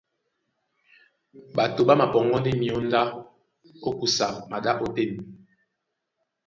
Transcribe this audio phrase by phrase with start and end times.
[1.55, 3.01] Ɓato ɓá mapɔŋgɔ́ ndé myǒndá
[3.87, 5.11] ó kusa maɗá ótên.